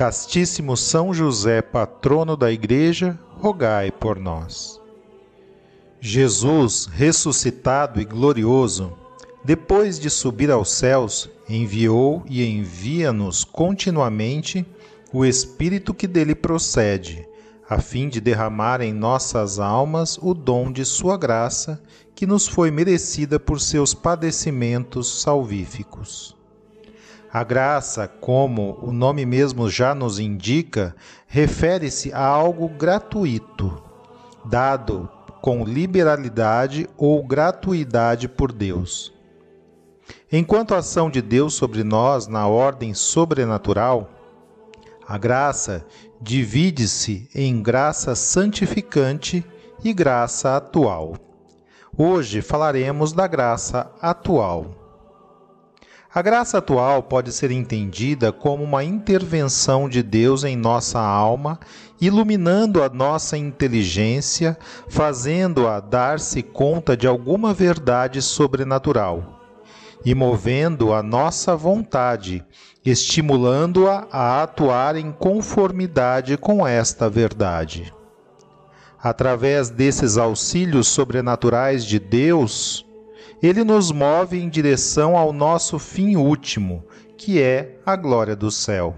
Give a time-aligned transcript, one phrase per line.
[0.00, 4.80] Castíssimo São José, patrono da Igreja, rogai por nós.
[6.00, 8.94] Jesus, ressuscitado e glorioso,
[9.44, 14.64] depois de subir aos céus, enviou e envia-nos continuamente
[15.12, 17.28] o Espírito que dele procede,
[17.68, 21.78] a fim de derramar em nossas almas o dom de Sua graça,
[22.14, 26.39] que nos foi merecida por seus padecimentos salvíficos.
[27.32, 30.96] A graça, como o nome mesmo já nos indica,
[31.28, 33.80] refere-se a algo gratuito,
[34.44, 35.08] dado
[35.40, 39.12] com liberalidade ou gratuidade por Deus.
[40.32, 44.10] Enquanto a ação de Deus sobre nós na ordem sobrenatural,
[45.06, 45.86] a graça
[46.20, 49.44] divide-se em graça santificante
[49.84, 51.14] e graça atual.
[51.96, 54.79] Hoje falaremos da graça atual.
[56.12, 61.60] A graça atual pode ser entendida como uma intervenção de Deus em nossa alma,
[62.00, 69.40] iluminando a nossa inteligência, fazendo-a dar-se conta de alguma verdade sobrenatural
[70.04, 72.44] e movendo a nossa vontade,
[72.84, 77.94] estimulando-a a atuar em conformidade com esta verdade.
[79.00, 82.84] Através desses auxílios sobrenaturais de Deus,
[83.42, 86.84] ele nos move em direção ao nosso fim último,
[87.16, 88.96] que é a glória do céu.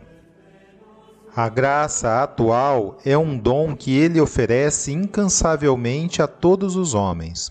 [1.35, 7.51] A graça atual é um dom que ele oferece incansavelmente a todos os homens.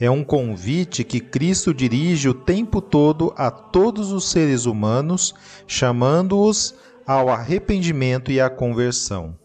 [0.00, 5.34] É um convite que Cristo dirige o tempo todo a todos os seres humanos,
[5.66, 6.74] chamando-os
[7.06, 9.36] ao arrependimento e à conversão.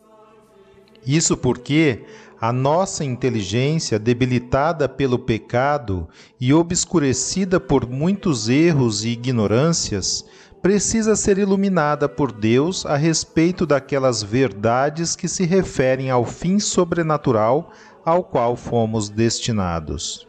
[1.05, 2.03] Isso porque
[2.39, 6.07] a nossa inteligência, debilitada pelo pecado
[6.39, 10.25] e obscurecida por muitos erros e ignorâncias,
[10.61, 17.71] precisa ser iluminada por Deus a respeito daquelas verdades que se referem ao fim sobrenatural
[18.03, 20.27] ao qual fomos destinados.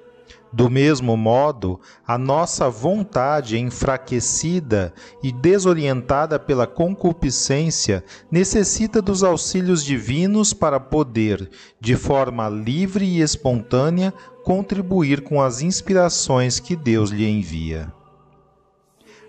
[0.56, 10.54] Do mesmo modo, a nossa vontade enfraquecida e desorientada pela concupiscência necessita dos auxílios divinos
[10.54, 17.92] para poder, de forma livre e espontânea, contribuir com as inspirações que Deus lhe envia.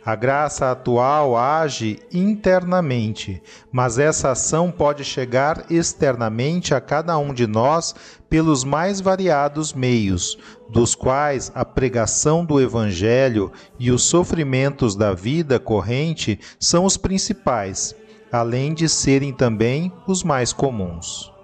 [0.07, 7.45] A graça atual age internamente, mas essa ação pode chegar externamente a cada um de
[7.45, 7.93] nós
[8.29, 10.37] pelos mais variados meios,
[10.69, 17.93] dos quais a pregação do Evangelho e os sofrimentos da vida corrente são os principais,
[18.31, 21.36] além de serem também os mais comuns.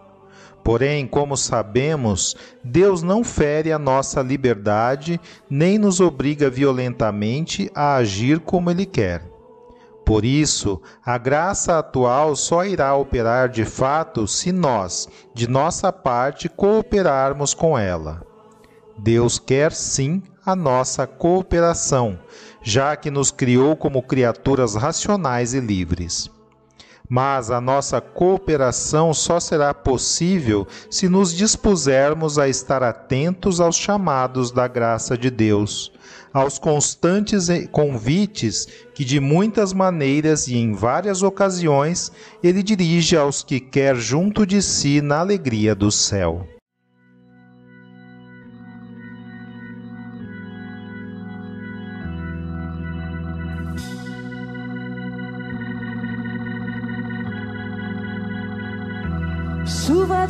[0.63, 5.19] Porém, como sabemos, Deus não fere a nossa liberdade
[5.49, 9.29] nem nos obriga violentamente a agir como Ele quer.
[10.05, 16.47] Por isso, a graça atual só irá operar de fato se nós, de nossa parte,
[16.47, 18.25] cooperarmos com ela.
[18.97, 22.19] Deus quer sim a nossa cooperação,
[22.61, 26.29] já que nos criou como criaturas racionais e livres
[27.09, 34.51] mas a nossa cooperação só será possível se nos dispusermos a estar atentos aos chamados
[34.51, 35.91] da graça de Deus,
[36.33, 42.11] aos constantes convites que, de muitas maneiras e em várias ocasiões,
[42.41, 46.47] Ele dirige aos que quer junto de si na alegria do céu.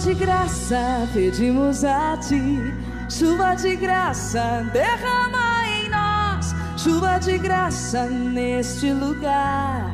[0.04, 2.74] De graça, pedimos a ti.
[3.10, 6.54] Chuva de graça, derrama em nós.
[6.76, 9.90] Chuva de graça neste lugar.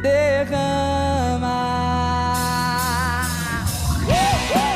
[0.00, 1.56] Derrama.
[4.08, 4.75] Uh.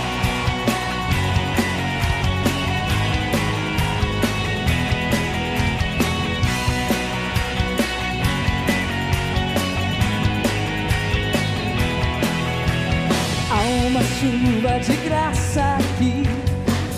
[14.60, 16.22] Chuva de graça aqui.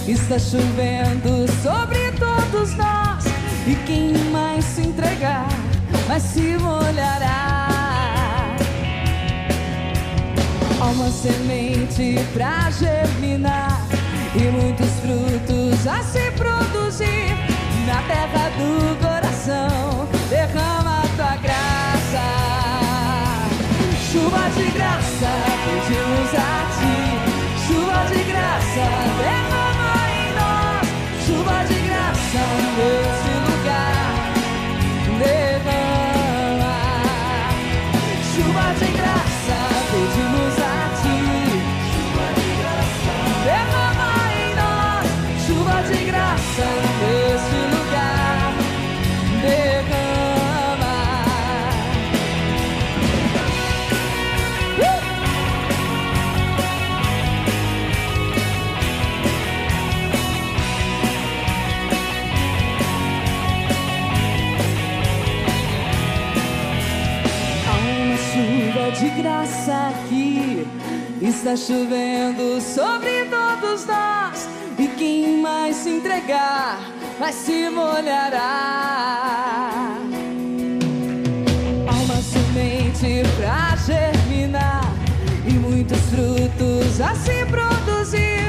[0.09, 3.25] Está chovendo sobre todos nós.
[3.67, 5.47] E quem mais se entregar,
[6.09, 7.69] vai se molhará.
[10.81, 13.87] Há uma semente pra germinar
[14.35, 17.37] e muitos frutos a se produzir
[17.87, 20.09] na terra do coração.
[20.29, 22.25] Derrama tua graça,
[24.11, 25.31] chuva de graça,
[25.65, 26.72] pedimos a
[28.73, 32.03] graça, derrama em nós, chuva de graça.
[32.77, 33.12] nesse
[68.99, 70.67] de graça aqui.
[71.21, 74.49] Está chovendo sobre todos nós.
[74.79, 76.79] E quem mais se entregar,
[77.19, 79.31] vai se molhará.
[81.87, 84.93] Há uma semente pra germinar.
[85.47, 88.43] E muitos frutos a se produzir.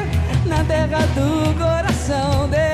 [0.45, 2.72] Na terra do coração, derrama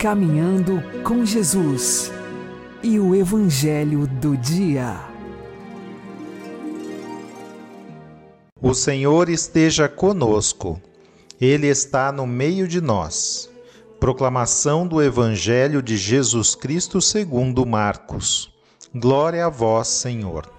[0.00, 2.10] Caminhando com Jesus
[2.82, 4.98] e o Evangelho do Dia.
[8.62, 10.80] O Senhor esteja conosco,
[11.38, 13.50] Ele está no meio de nós.
[14.00, 18.50] Proclamação do Evangelho de Jesus Cristo segundo Marcos.
[18.94, 20.50] Glória a vós, Senhor.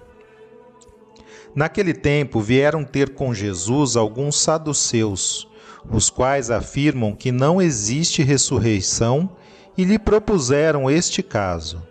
[1.55, 5.47] Naquele tempo vieram ter com Jesus alguns saduceus,
[5.89, 9.29] os quais afirmam que não existe ressurreição
[9.77, 11.81] e lhe propuseram este caso.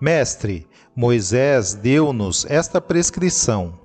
[0.00, 3.78] Mestre, Moisés deu-nos esta prescrição: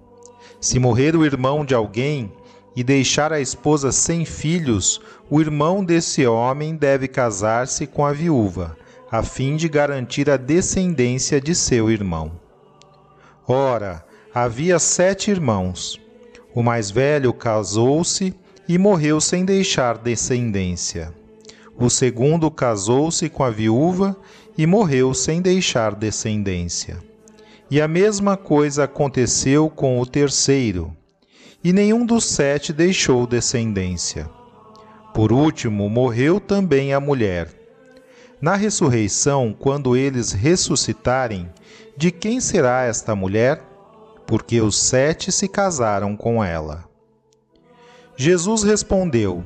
[0.60, 2.32] se morrer o irmão de alguém
[2.76, 8.78] e deixar a esposa sem filhos, o irmão desse homem deve casar-se com a viúva,
[9.10, 12.32] a fim de garantir a descendência de seu irmão.
[13.48, 16.00] Ora, havia sete irmãos.
[16.54, 18.36] O mais velho casou-se
[18.68, 21.14] e morreu sem deixar descendência.
[21.78, 24.18] O segundo casou-se com a viúva
[24.58, 26.98] e morreu sem deixar descendência.
[27.70, 30.96] E a mesma coisa aconteceu com o terceiro,
[31.64, 34.30] e nenhum dos sete deixou descendência.
[35.14, 37.50] Por último, morreu também a mulher.
[38.40, 41.50] Na ressurreição, quando eles ressuscitarem,
[41.98, 43.62] de quem será esta mulher?
[44.26, 46.88] Porque os sete se casaram com ela.
[48.20, 49.44] Jesus respondeu: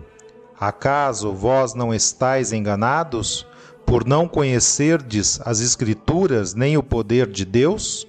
[0.57, 3.45] Acaso vós não estáis enganados,
[3.85, 8.07] por não conhecerdes as Escrituras nem o poder de Deus?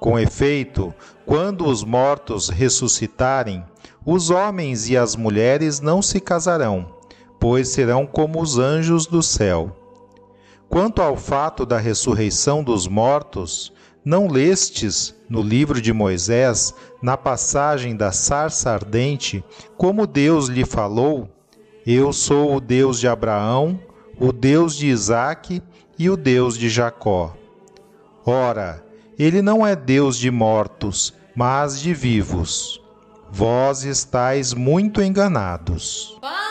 [0.00, 0.92] Com efeito,
[1.24, 3.64] quando os mortos ressuscitarem,
[4.04, 6.92] os homens e as mulheres não se casarão,
[7.38, 9.76] pois serão como os anjos do céu.
[10.68, 13.72] Quanto ao fato da ressurreição dos mortos,
[14.04, 19.44] não lestes no livro de Moisés, na passagem da sarça ardente,
[19.76, 21.28] como Deus lhe falou:
[21.86, 23.78] Eu sou o Deus de Abraão,
[24.18, 25.62] o Deus de Isaque
[25.98, 27.34] e o Deus de Jacó.
[28.24, 28.84] Ora,
[29.18, 32.80] ele não é Deus de mortos, mas de vivos.
[33.30, 36.18] Vós estáis muito enganados.
[36.20, 36.49] Palavra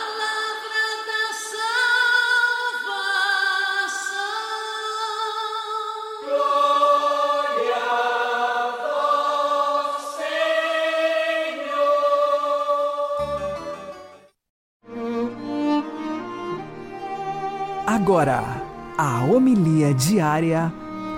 [18.10, 18.42] agora
[18.98, 20.72] a homilia diária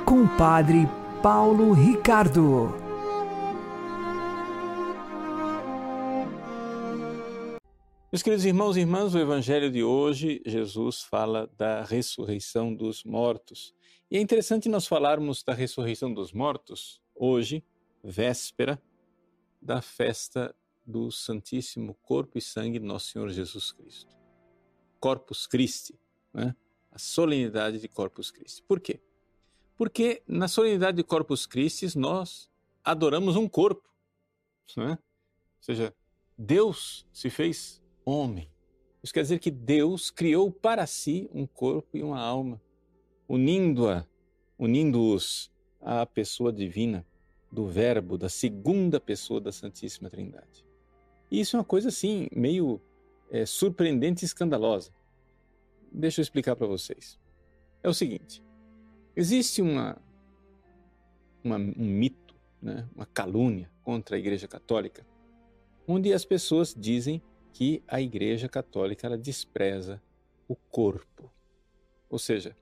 [0.05, 0.87] com o Padre
[1.23, 2.69] Paulo Ricardo.
[8.13, 13.75] Meus queridos irmãos e irmãs, o Evangelho de hoje, Jesus fala da ressurreição dos mortos.
[14.11, 17.65] E é interessante nós falarmos da ressurreição dos mortos hoje,
[18.05, 18.79] véspera
[19.63, 20.55] da festa
[20.87, 24.15] do Santíssimo Corpo e Sangue de Nosso Senhor Jesus Cristo.
[25.01, 25.99] Corpus Christi,
[26.35, 26.55] né?
[26.93, 28.63] A solenidade de Corpus Christi.
[28.63, 29.01] Por quê?
[29.77, 32.51] Porque na solenidade de Corpus Christi nós
[32.85, 33.89] adoramos um corpo.
[34.77, 34.91] Né?
[34.91, 35.95] Ou seja,
[36.37, 38.49] Deus se fez homem.
[39.03, 42.61] Isso quer dizer que Deus criou para si um corpo e uma alma,
[43.29, 44.07] unindo-a,
[44.59, 47.05] unindo-os à pessoa divina
[47.51, 50.65] do Verbo, da segunda pessoa da Santíssima Trindade.
[51.31, 52.81] E isso é uma coisa assim, meio
[53.31, 54.93] é, surpreendente e escandalosa.
[55.93, 57.19] Deixa eu explicar para vocês.
[57.83, 58.43] É o seguinte:
[59.15, 60.01] existe uma,
[61.45, 65.07] uma um mito, né, uma calúnia contra a Igreja Católica,
[65.87, 67.23] onde as pessoas dizem
[67.53, 70.03] que a Igreja Católica ela despreza
[70.49, 71.31] o corpo.
[72.09, 72.57] Ou seja,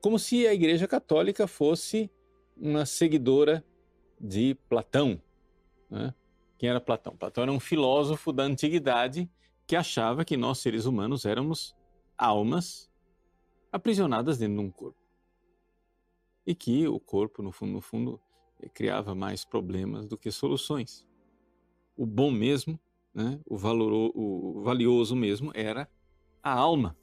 [0.00, 2.10] como se a Igreja Católica fosse
[2.56, 3.64] uma seguidora
[4.20, 5.20] de Platão.
[5.90, 6.14] Né?
[6.58, 7.16] Quem era Platão?
[7.16, 9.28] Platão era um filósofo da antiguidade
[9.66, 11.74] que achava que nós, seres humanos, éramos
[12.16, 12.90] almas
[13.72, 14.98] aprisionadas dentro de um corpo.
[16.46, 18.20] E que o corpo, no fundo, no fundo,
[18.72, 21.06] criava mais problemas do que soluções.
[21.96, 22.78] O bom mesmo
[23.14, 25.88] né, o, valoro, o valioso mesmo era
[26.42, 26.98] a alma.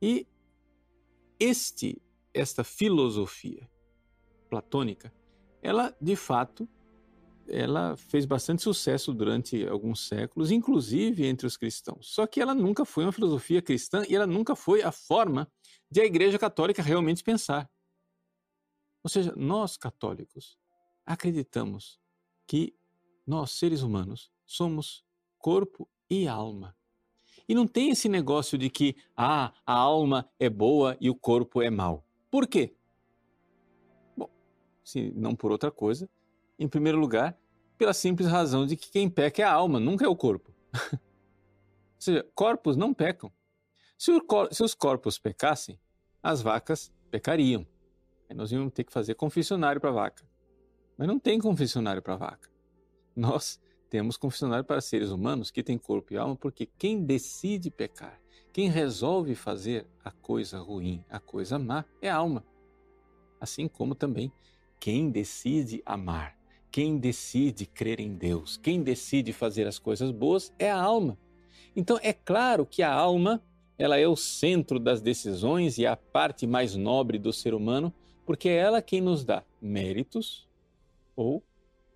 [0.00, 0.26] E
[1.38, 2.00] este,
[2.34, 3.68] esta filosofia
[4.48, 5.12] platônica,
[5.62, 6.68] ela de fato,
[7.50, 12.14] ela fez bastante sucesso durante alguns séculos, inclusive entre os cristãos.
[12.14, 15.50] Só que ela nunca foi uma filosofia cristã e ela nunca foi a forma
[15.90, 17.70] de a Igreja Católica realmente pensar.
[19.02, 20.58] Ou seja, nós católicos
[21.04, 21.98] acreditamos
[22.46, 22.74] que
[23.26, 25.04] nós, seres humanos, somos
[25.38, 26.76] corpo e alma.
[27.48, 31.62] E não tem esse negócio de que ah, a alma é boa e o corpo
[31.62, 32.04] é mau.
[32.30, 32.76] Por quê?
[34.16, 34.30] Bom,
[34.84, 36.08] se não por outra coisa,
[36.58, 37.39] em primeiro lugar,
[37.80, 40.52] pela simples razão de que quem peca é a alma, nunca é o corpo.
[40.92, 41.00] Ou
[41.98, 43.32] seja, corpos não pecam.
[43.96, 44.12] Se,
[44.50, 45.80] se os corpos pecassem,
[46.22, 47.66] as vacas pecariam.
[48.28, 50.28] Aí nós íamos ter que fazer confessionário para vaca.
[50.98, 52.50] Mas não tem confessionário para vaca.
[53.16, 53.58] Nós
[53.88, 58.20] temos confessionário para seres humanos que têm corpo e alma, porque quem decide pecar,
[58.52, 62.44] quem resolve fazer a coisa ruim, a coisa má, é a alma.
[63.40, 64.30] Assim como também
[64.78, 66.39] quem decide amar,
[66.70, 71.18] quem decide crer em Deus, quem decide fazer as coisas boas é a alma.
[71.74, 73.42] Então é claro que a alma,
[73.78, 77.92] ela é o centro das decisões e a parte mais nobre do ser humano,
[78.24, 80.48] porque é ela quem nos dá méritos
[81.16, 81.42] ou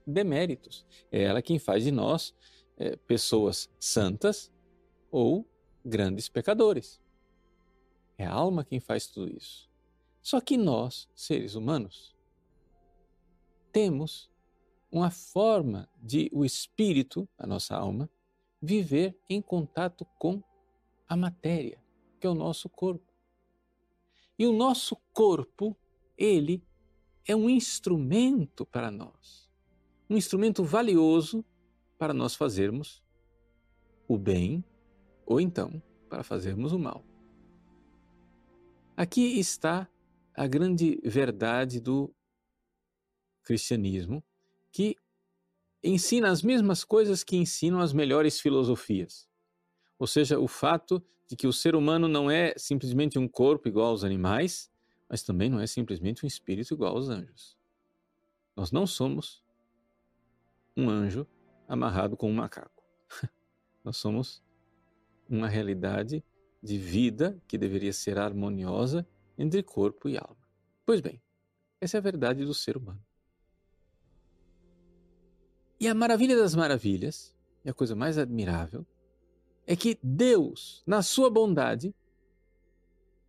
[0.07, 0.85] deméritos.
[1.11, 2.35] É ela quem faz de nós
[2.76, 4.52] é, pessoas santas
[5.11, 5.47] ou
[5.85, 7.00] grandes pecadores.
[8.19, 9.69] É a alma quem faz tudo isso.
[10.23, 12.14] Só que nós, seres humanos,
[13.71, 14.31] temos
[14.94, 18.08] uma forma de o espírito, a nossa alma,
[18.62, 20.42] viver em contato com
[21.08, 21.82] a matéria,
[22.18, 23.12] que é o nosso corpo.
[24.38, 25.76] E o nosso corpo,
[26.16, 26.62] ele
[27.26, 29.44] é um instrumento para nós
[30.08, 31.44] um instrumento valioso
[31.98, 33.02] para nós fazermos
[34.06, 34.64] o bem
[35.26, 37.04] ou então para fazermos o mal.
[38.96, 39.88] Aqui está
[40.34, 42.14] a grande verdade do
[43.42, 44.22] cristianismo,
[44.75, 44.97] que
[45.85, 49.28] ensina as mesmas coisas que ensinam as melhores filosofias.
[49.97, 53.90] Ou seja, o fato de que o ser humano não é simplesmente um corpo igual
[53.90, 54.69] aos animais,
[55.09, 57.57] mas também não é simplesmente um espírito igual aos anjos.
[58.57, 59.45] Nós não somos
[60.76, 61.25] um anjo
[61.69, 62.83] amarrado com um macaco.
[63.85, 64.43] Nós somos
[65.28, 66.25] uma realidade
[66.61, 69.07] de vida que deveria ser harmoniosa
[69.38, 70.49] entre corpo e alma.
[70.85, 71.23] Pois bem,
[71.81, 73.00] essa é a verdade do ser humano.
[75.85, 78.87] E a maravilha das maravilhas, e a coisa mais admirável,
[79.67, 81.95] é que Deus, na sua bondade,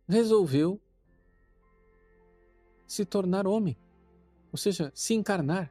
[0.08, 0.80] resolveu
[2.86, 3.76] se tornar homem,
[4.50, 5.70] ou seja, se encarnar.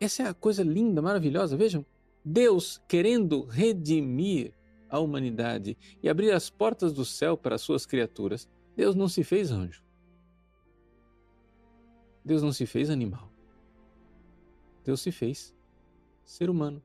[0.00, 1.56] Essa é a coisa linda, maravilhosa.
[1.56, 1.86] Vejam,
[2.24, 4.52] Deus querendo redimir
[4.90, 9.22] a humanidade e abrir as portas do céu para as suas criaturas, Deus não se
[9.22, 9.80] fez anjo.
[12.24, 13.27] Deus não se fez animal.
[14.84, 15.54] Deus se fez
[16.24, 16.82] ser humano.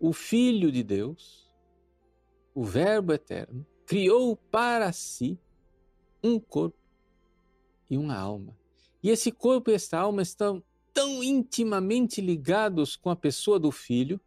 [0.00, 1.52] O Filho de Deus,
[2.54, 5.38] o Verbo eterno, criou para si
[6.22, 6.78] um corpo
[7.90, 8.56] e uma alma.
[9.02, 14.20] E esse corpo e esta alma estão tão intimamente ligados com a pessoa do Filho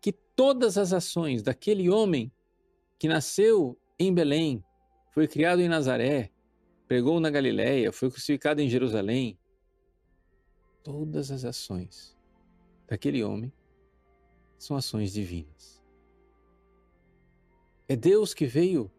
[0.00, 2.32] que todas as ações daquele homem
[2.98, 4.64] que nasceu em Belém,
[5.12, 6.30] foi criado em Nazaré,
[6.88, 9.38] pregou na Galiléia, foi crucificado em Jerusalém,
[10.84, 12.14] todas as ações
[12.86, 13.50] daquele homem
[14.58, 15.82] são ações divinas.
[17.88, 18.90] É Deus que veio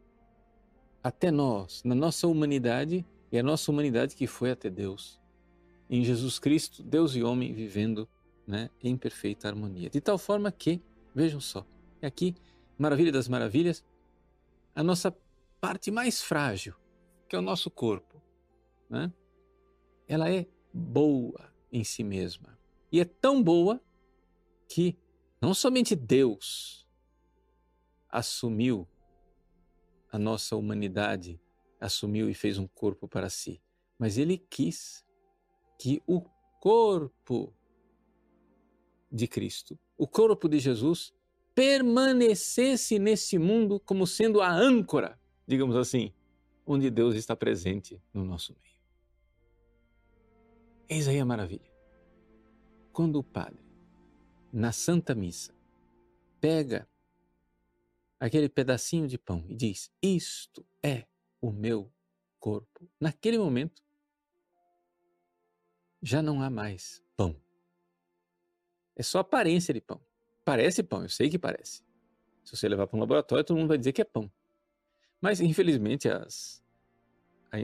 [1.02, 5.22] até nós, na nossa humanidade, e a nossa humanidade que foi até Deus.
[5.90, 8.10] Em Jesus Cristo, Deus e homem vivendo
[8.48, 9.90] né, em perfeita harmonia.
[9.90, 10.82] De tal forma que,
[11.14, 11.66] vejam só,
[12.02, 12.36] é aqui,
[12.78, 13.86] maravilha das maravilhas,
[14.74, 15.16] a nossa
[15.62, 16.74] parte mais frágil,
[17.28, 18.22] que é o nosso corpo,
[18.90, 19.12] né,
[20.08, 22.58] ela é boa em si mesma.
[22.90, 23.82] E é tão boa
[24.70, 24.98] que
[25.42, 26.88] não somente Deus
[28.10, 28.88] assumiu
[30.10, 31.40] a nossa humanidade,
[31.80, 33.62] assumiu e fez um corpo para si,
[34.00, 35.06] mas ele quis
[35.78, 36.22] que o
[36.62, 37.54] corpo
[39.12, 41.14] de Cristo, o corpo de Jesus,
[41.54, 46.14] permanecesse nesse mundo como sendo a âncora, digamos assim,
[46.66, 48.75] onde Deus está presente no nosso meio.
[50.88, 51.72] Eis aí a maravilha.
[52.94, 53.66] Quando o Padre
[54.54, 55.54] na Santa Missa,
[56.40, 56.88] pega
[58.20, 61.06] aquele pedacinho de pão e diz: Isto é
[61.42, 61.92] o meu
[62.40, 62.88] corpo.
[63.00, 63.84] Naquele momento,
[66.02, 67.36] já não há mais pão.
[68.96, 70.00] É só aparência de pão.
[70.46, 71.84] Parece pão, eu sei que parece.
[72.44, 74.32] Se você levar para um laboratório, todo mundo vai dizer que é pão.
[75.20, 76.64] Mas, infelizmente, as,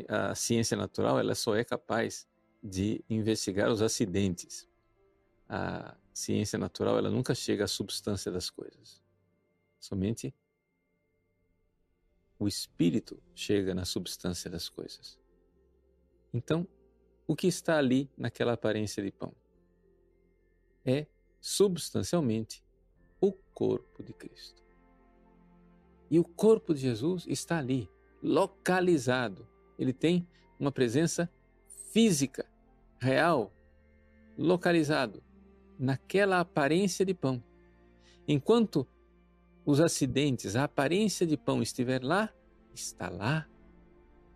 [0.10, 2.28] a, a ciência natural ela só é capaz
[2.64, 4.70] de investigar os acidentes.
[5.48, 9.02] A ciência natural ela nunca chega à substância das coisas.
[9.80, 10.34] Somente
[12.38, 15.20] o espírito chega na substância das coisas.
[16.34, 16.68] Então,
[17.28, 19.34] o que está ali naquela aparência de pão
[20.84, 21.06] é
[21.40, 22.64] substancialmente
[23.20, 24.64] o corpo de Cristo.
[26.10, 27.90] E o corpo de Jesus está ali,
[28.22, 29.48] localizado.
[29.78, 30.28] Ele tem
[30.60, 31.32] uma presença
[31.92, 32.51] física,
[33.02, 33.52] real,
[34.38, 35.24] localizado
[35.78, 37.44] naquela aparência de pão.
[38.28, 38.88] Enquanto
[39.66, 42.32] os acidentes, a aparência de pão estiver lá,
[42.74, 43.48] está lá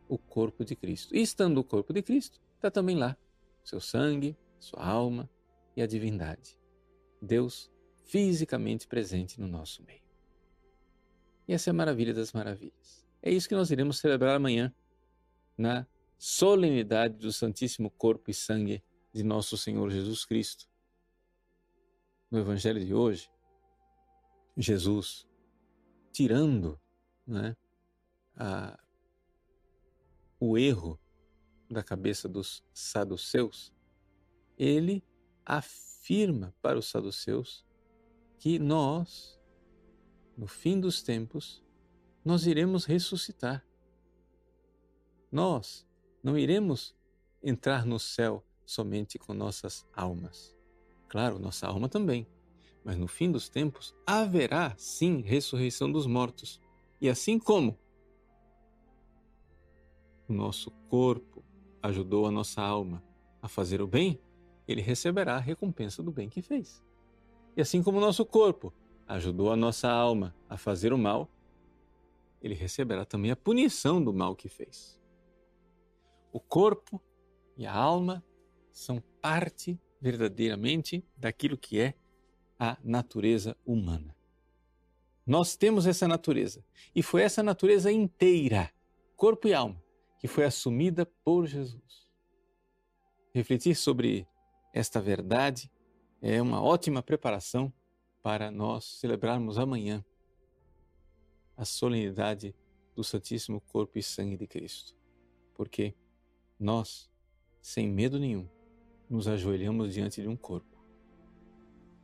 [0.09, 1.15] o corpo de Cristo.
[1.15, 3.15] E estando o corpo de Cristo, está também lá
[3.63, 5.29] seu sangue, sua alma
[5.75, 6.57] e a divindade.
[7.21, 7.71] Deus
[8.05, 10.03] fisicamente presente no nosso meio.
[11.47, 13.05] E essa é a maravilha das maravilhas.
[13.21, 14.73] É isso que nós iremos celebrar amanhã,
[15.57, 20.67] na solenidade do Santíssimo Corpo e Sangue de nosso Senhor Jesus Cristo
[22.29, 23.29] no Evangelho de hoje,
[24.57, 25.27] Jesus
[26.11, 26.79] tirando
[27.25, 27.55] né,
[28.35, 28.79] a,
[30.39, 30.99] o erro
[31.69, 33.73] da cabeça dos saduceus,
[34.57, 35.03] ele
[35.45, 37.65] afirma para os saduceus
[38.37, 39.39] que nós,
[40.37, 41.63] no fim dos tempos,
[42.23, 43.65] nós iremos ressuscitar.
[45.31, 45.85] Nós
[46.25, 46.95] não iremos
[47.43, 50.57] entrar no céu somente com nossas almas.
[51.07, 52.25] Claro, nossa alma também.
[52.83, 56.59] Mas no fim dos tempos haverá sim ressurreição dos mortos.
[56.99, 57.77] E assim como
[60.27, 61.45] o nosso corpo
[61.83, 63.03] ajudou a nossa alma
[63.39, 64.19] a fazer o bem,
[64.67, 66.83] ele receberá a recompensa do bem que fez.
[67.55, 68.73] E assim como o nosso corpo
[69.07, 71.29] ajudou a nossa alma a fazer o mal,
[72.41, 74.94] ele receberá também a punição do mal que fez.
[76.35, 77.01] O corpo
[77.55, 78.21] e a alma
[78.69, 81.93] são parte verdadeiramente daquilo que é
[82.59, 84.13] a natureza humana.
[85.25, 86.61] Nós temos essa natureza
[86.93, 88.69] e foi essa natureza inteira,
[89.15, 89.81] corpo e alma,
[90.19, 92.11] que foi assumida por Jesus.
[93.33, 94.27] Refletir sobre
[94.73, 95.71] esta verdade
[96.21, 97.71] é uma ótima preparação
[98.21, 100.03] para nós celebrarmos amanhã
[101.55, 102.53] a solenidade
[102.93, 104.97] do Santíssimo Corpo e Sangue de Cristo.
[105.53, 105.95] Porque
[106.59, 107.09] nós,
[107.61, 108.47] sem medo nenhum,
[109.09, 110.83] nos ajoelhamos diante de um corpo.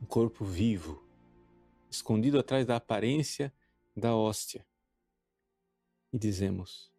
[0.00, 1.02] Um corpo vivo,
[1.90, 3.52] escondido atrás da aparência
[3.96, 4.66] da hóstia.
[6.12, 6.92] E dizemos: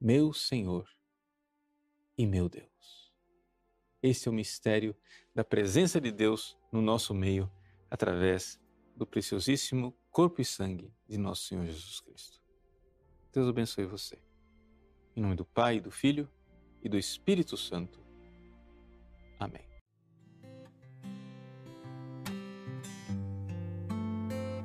[0.00, 0.88] Meu Senhor
[2.16, 3.12] e meu Deus.
[4.02, 4.94] Esse é o mistério
[5.34, 7.50] da presença de Deus no nosso meio
[7.90, 8.60] através
[8.94, 12.42] do preciosíssimo corpo e sangue de nosso Senhor Jesus Cristo.
[13.32, 14.20] Deus abençoe você.
[15.16, 16.28] Em nome do Pai, do Filho
[16.82, 17.98] e do Espírito Santo.
[19.38, 19.62] Amém.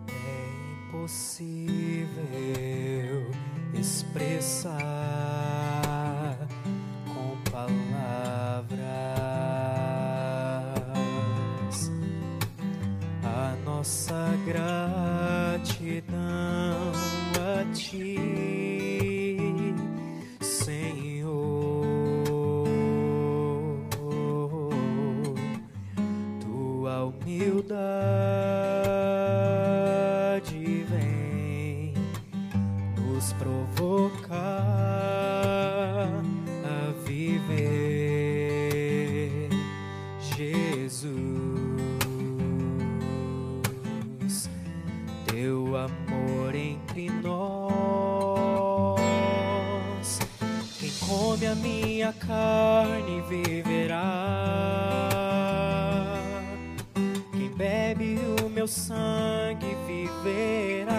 [0.07, 0.47] É
[0.87, 2.13] impossível
[3.73, 4.77] expressar
[7.05, 8.83] com palavras
[13.23, 16.13] a nossa gratidão
[17.35, 18.62] a Ti,
[52.13, 54.01] carne viverá.
[57.31, 60.93] Quem bebe o meu sangue viverá.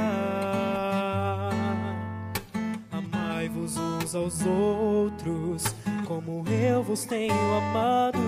[2.93, 5.65] Amai-vos uns aos outros,
[6.07, 8.19] como eu vos tenho amado.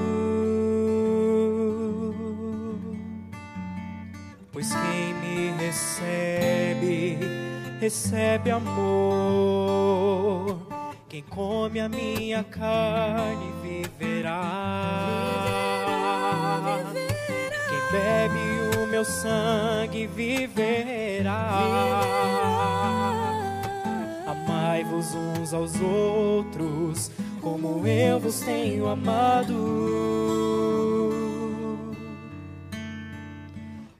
[4.52, 7.18] Pois quem me recebe,
[7.80, 9.55] recebe amor.
[11.30, 14.32] Come a minha carne viverá.
[17.68, 21.50] Quem bebe o meu sangue viverá.
[24.26, 27.10] Amai-vos uns aos outros,
[27.40, 30.16] como eu vos tenho amado.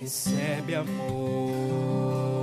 [0.00, 2.39] recebe amor.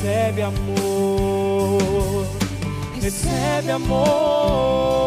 [0.00, 2.26] Recebe amor,
[3.02, 4.99] recebe amor,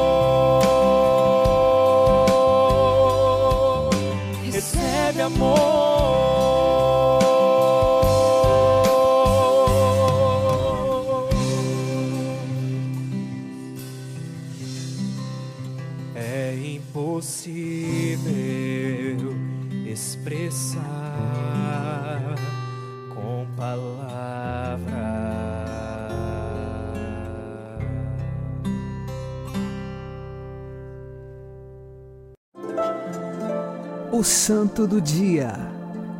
[34.45, 35.53] Santo do Dia,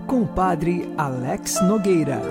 [0.08, 2.22] com o Padre Alex Nogueira.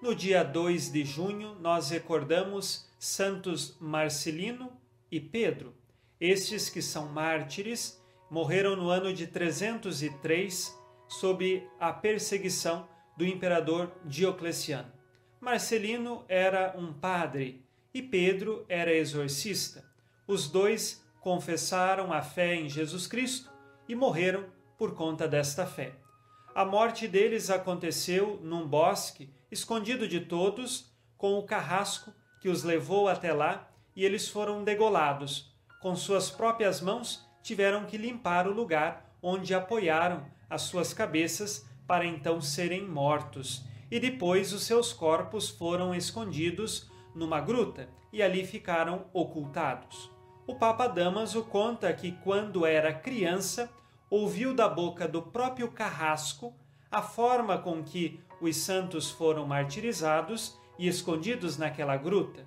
[0.00, 4.72] No dia 2 de junho, nós recordamos Santos Marcelino
[5.10, 5.74] e Pedro.
[6.18, 10.74] Estes que são mártires morreram no ano de 303
[11.06, 14.90] sob a perseguição do imperador Diocleciano.
[15.38, 19.84] Marcelino era um padre e Pedro era exorcista.
[20.26, 23.50] Os dois confessaram a fé em Jesus Cristo
[23.88, 24.44] e morreram
[24.76, 25.94] por conta desta fé.
[26.54, 33.08] A morte deles aconteceu num bosque, escondido de todos, com o carrasco que os levou
[33.08, 35.54] até lá, e eles foram degolados.
[35.80, 42.04] Com suas próprias mãos tiveram que limpar o lugar onde apoiaram as suas cabeças para
[42.04, 43.64] então serem mortos.
[43.90, 50.11] E depois os seus corpos foram escondidos numa gruta e ali ficaram ocultados.
[50.44, 53.70] O Papa Damaso conta que quando era criança,
[54.10, 56.52] ouviu da boca do próprio Carrasco
[56.90, 62.44] a forma com que os santos foram martirizados e escondidos naquela gruta.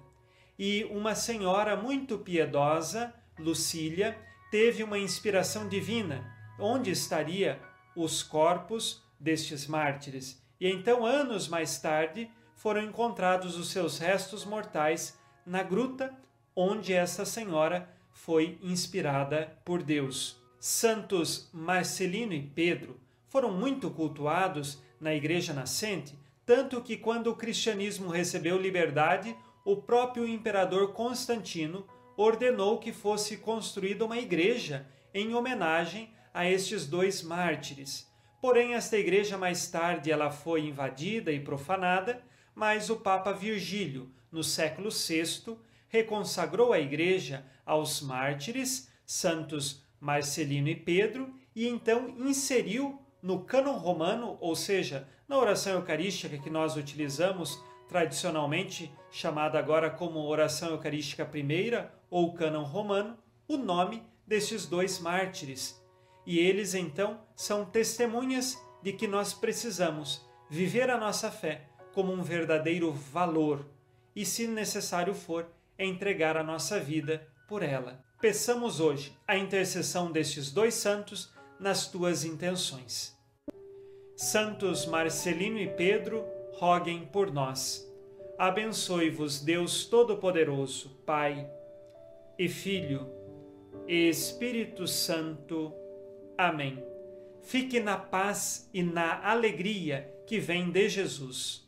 [0.60, 4.18] E uma senhora muito piedosa, Lucília,
[4.52, 7.62] teve uma inspiração divina onde estaria
[7.96, 10.42] os corpos destes mártires.
[10.60, 16.14] E então, anos mais tarde, foram encontrados os seus restos mortais na gruta
[16.56, 20.38] onde essa senhora foi inspirada por Deus.
[20.60, 28.10] Santos Marcelino e Pedro foram muito cultuados na Igreja Nascente, tanto que quando o cristianismo
[28.10, 36.50] recebeu liberdade, o próprio imperador Constantino ordenou que fosse construída uma igreja em homenagem a
[36.50, 38.08] estes dois mártires.
[38.42, 42.22] Porém, esta igreja mais tarde ela foi invadida e profanada,
[42.54, 45.58] mas o Papa Virgílio, no século VI,
[45.96, 54.38] reconsagrou a igreja aos mártires, santos Marcelino e Pedro, e então inseriu no cânon romano,
[54.42, 61.94] ou seja, na oração eucarística que nós utilizamos tradicionalmente, chamada agora como oração eucarística primeira
[62.10, 65.82] ou cânon romano, o nome destes dois mártires.
[66.26, 72.22] E eles então são testemunhas de que nós precisamos viver a nossa fé como um
[72.22, 73.66] verdadeiro valor
[74.16, 75.48] e, se necessário for,
[75.78, 78.04] entregar a nossa vida por ela.
[78.20, 83.16] Peçamos hoje a intercessão destes dois santos nas tuas intenções.
[84.16, 87.86] Santos Marcelino e Pedro, roguem por nós.
[88.38, 91.50] Abençoe-vos Deus Todo-Poderoso, Pai
[92.38, 93.08] e Filho
[93.88, 95.74] e Espírito Santo.
[96.38, 96.84] Amém.
[97.42, 101.65] Fique na paz e na alegria que vem de Jesus.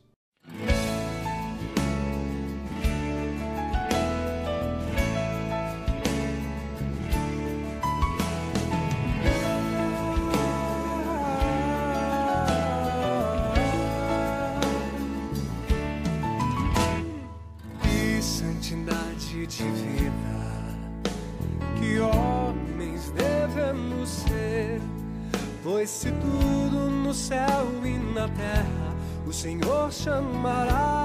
[29.38, 30.96] Senhor chamará,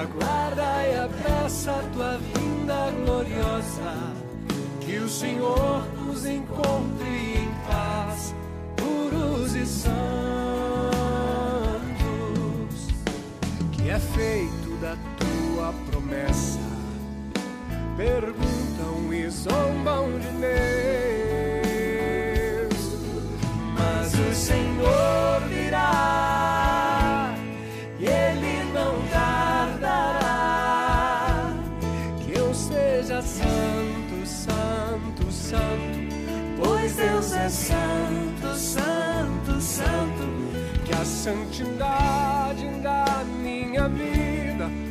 [0.00, 4.14] aguarda e apressa a tua vinda gloriosa.
[4.80, 8.34] Que o Senhor nos encontre em paz,
[8.76, 9.90] puros e santos.
[13.88, 16.60] é feito da tua promessa.
[17.96, 20.79] Perguntam e zombam de Deus,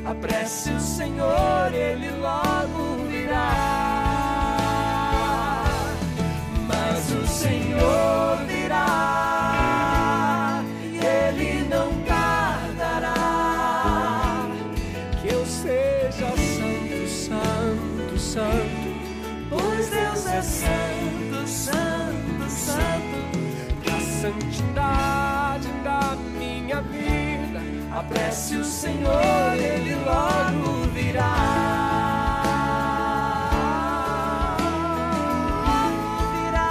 [0.09, 2.78] Apresse o Senhor, Ele logo
[28.09, 31.35] Apresse o Senhor, ele logo virá.
[36.33, 36.69] virá.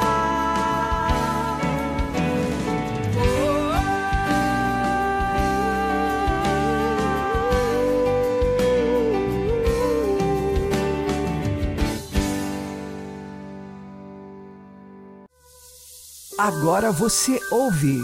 [16.36, 18.00] Agora você ouve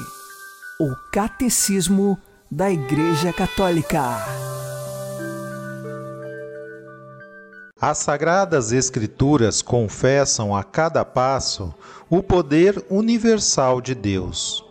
[0.79, 2.17] o Catecismo
[2.55, 4.01] da Igreja Católica.
[7.81, 11.75] As Sagradas Escrituras confessam a cada passo
[12.09, 14.65] o poder universal de Deus.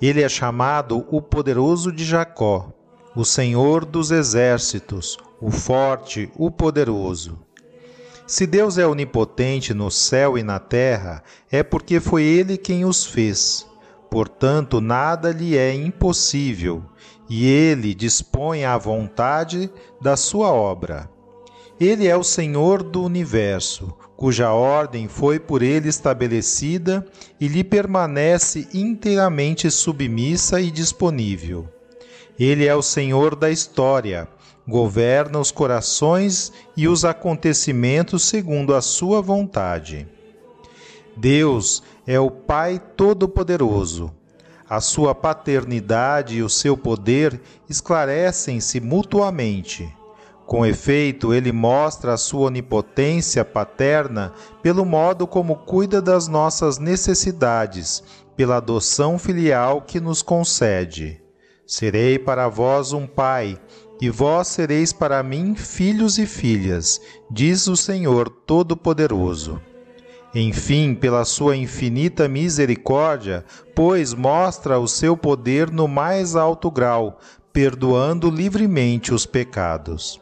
[0.00, 2.72] Ele é chamado o Poderoso de Jacó,
[3.16, 7.40] o Senhor dos Exércitos, o Forte, o Poderoso.
[8.24, 13.04] Se Deus é onipotente no céu e na terra, é porque foi Ele quem os
[13.04, 13.66] fez.
[14.08, 16.84] Portanto, nada lhe é impossível,
[17.28, 21.08] e Ele dispõe à vontade da sua obra.
[21.78, 27.06] Ele é o Senhor do universo, cuja ordem foi por ele estabelecida
[27.38, 31.68] e lhe permanece inteiramente submissa e disponível.
[32.38, 34.26] Ele é o Senhor da história,
[34.66, 40.08] governa os corações e os acontecimentos segundo a sua vontade.
[41.14, 44.12] Deus é o Pai Todo-Poderoso.
[44.68, 49.88] A sua paternidade e o seu poder esclarecem-se mutuamente.
[50.44, 58.02] Com efeito, ele mostra a sua onipotência paterna pelo modo como cuida das nossas necessidades,
[58.36, 61.20] pela adoção filial que nos concede.
[61.66, 63.60] Serei para vós um pai,
[64.00, 67.00] e vós sereis para mim filhos e filhas,
[67.30, 69.60] diz o Senhor Todo-Poderoso.
[70.38, 73.42] Enfim, pela sua infinita misericórdia,
[73.74, 77.18] pois mostra o seu poder no mais alto grau,
[77.54, 80.20] perdoando livremente os pecados.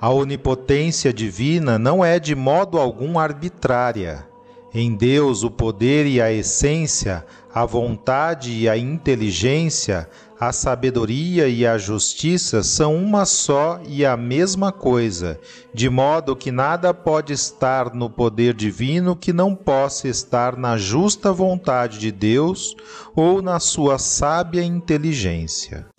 [0.00, 4.26] A onipotência divina não é de modo algum arbitrária.
[4.74, 11.66] Em Deus, o poder e a essência, a vontade e a inteligência, a sabedoria e
[11.66, 15.40] a justiça são uma só e a mesma coisa,
[15.72, 21.32] de modo que nada pode estar no poder divino que não possa estar na justa
[21.32, 22.74] vontade de Deus
[23.14, 25.93] ou na sua sábia inteligência.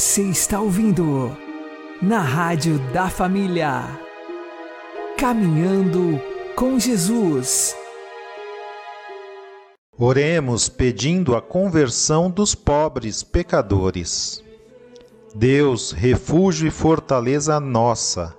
[0.00, 1.36] Você está ouvindo
[2.00, 3.84] na Rádio da Família.
[5.18, 6.18] Caminhando
[6.56, 7.76] com Jesus.
[9.98, 14.42] Oremos pedindo a conversão dos pobres pecadores.
[15.34, 18.34] Deus, refúgio e fortaleza nossa,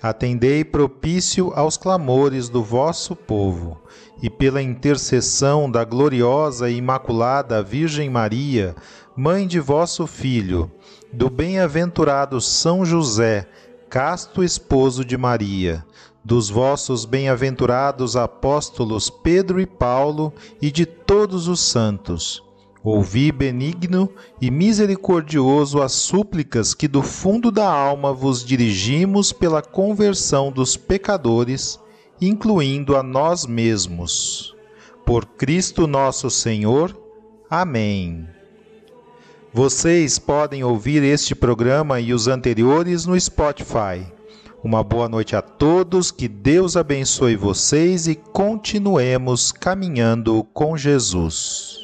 [0.00, 3.78] atendei propício aos clamores do vosso povo,
[4.22, 8.74] e pela intercessão da gloriosa e imaculada Virgem Maria,
[9.16, 10.70] mãe de vosso Filho,
[11.12, 13.48] do bem-aventurado São José,
[13.88, 15.84] casto esposo de Maria,
[16.24, 22.42] dos vossos bem-aventurados apóstolos Pedro e Paulo e de todos os santos.
[22.82, 24.10] Ouvi benigno
[24.40, 31.80] e misericordioso as súplicas que do fundo da alma vos dirigimos pela conversão dos pecadores,
[32.20, 34.54] incluindo a nós mesmos.
[35.04, 36.96] Por Cristo nosso Senhor.
[37.50, 38.26] Amém.
[39.52, 44.04] Vocês podem ouvir este programa e os anteriores no Spotify.
[44.64, 51.83] Uma boa noite a todos, que Deus abençoe vocês e continuemos caminhando com Jesus.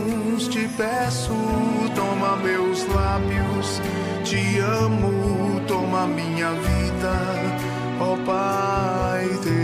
[0.47, 1.33] te peço,
[1.95, 3.81] toma meus lábios,
[4.23, 7.15] te amo, toma minha vida,
[7.99, 9.60] ó oh, Pai, teu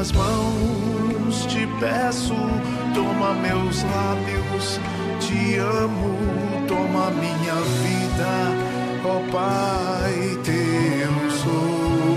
[0.00, 1.46] minhas mãos.
[1.46, 2.34] Te peço,
[2.94, 4.80] toma meus lábios,
[5.20, 6.16] te amo,
[6.66, 8.32] toma minha vida,
[9.04, 12.16] ó oh Pai, teu sou.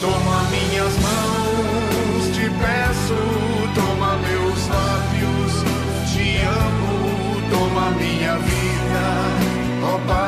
[0.00, 3.20] Toma minhas mãos, te peço,
[3.74, 5.52] toma meus lábios,
[6.12, 9.06] te amo, toma minha vida,
[9.82, 10.23] ó oh Pai.